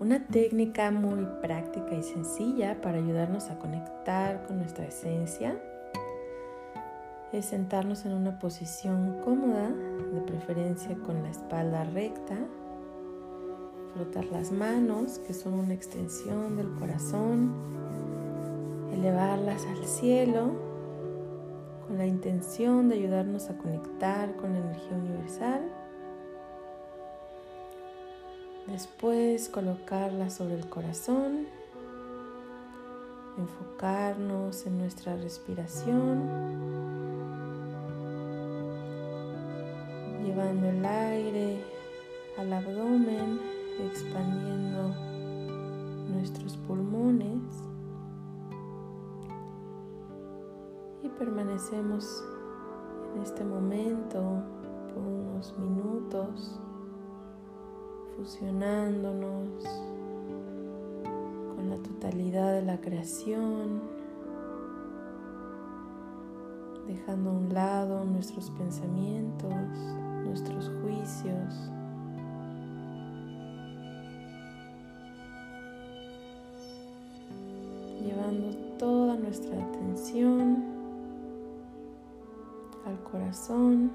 [0.00, 5.60] Una técnica muy práctica y sencilla para ayudarnos a conectar con nuestra esencia
[7.34, 12.34] es sentarnos en una posición cómoda, de preferencia con la espalda recta,
[13.92, 17.52] frotar las manos, que son una extensión del corazón,
[18.94, 20.52] elevarlas al cielo
[21.86, 25.79] con la intención de ayudarnos a conectar con la energía universal
[28.70, 31.46] Después colocarla sobre el corazón,
[33.36, 36.20] enfocarnos en nuestra respiración,
[40.24, 41.64] llevando el aire
[42.38, 43.40] al abdomen,
[43.90, 44.94] expandiendo
[46.14, 47.42] nuestros pulmones
[51.02, 52.22] y permanecemos
[53.16, 54.44] en este momento
[54.94, 56.60] por unos minutos
[58.20, 59.64] fusionándonos
[61.56, 63.80] con la totalidad de la creación,
[66.86, 69.54] dejando a un lado nuestros pensamientos,
[70.24, 71.70] nuestros juicios.
[78.02, 80.64] llevando toda nuestra atención
[82.86, 83.92] al corazón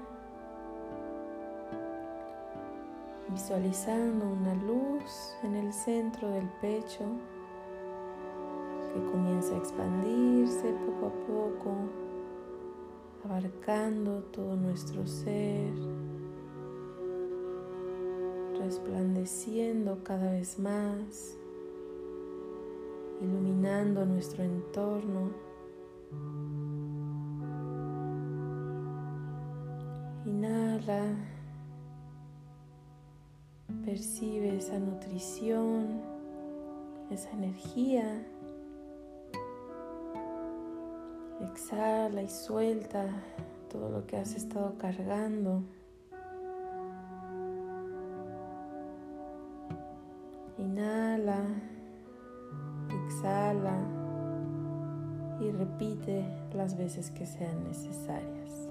[3.36, 7.04] visualizando una luz en el centro del pecho
[8.94, 11.74] que comienza a expandirse poco a poco,
[13.26, 15.74] abarcando todo nuestro ser,
[18.58, 21.36] resplandeciendo cada vez más,
[23.20, 25.30] iluminando nuestro entorno.
[30.24, 31.36] Inhala
[33.84, 36.00] Percibe esa nutrición,
[37.10, 38.26] esa energía.
[41.52, 43.08] Exhala y suelta
[43.70, 45.62] todo lo que has estado cargando.
[50.58, 51.44] Inhala,
[53.06, 53.78] exhala
[55.40, 58.65] y repite las veces que sean necesarias.